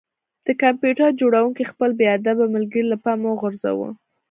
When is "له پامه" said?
2.91-3.27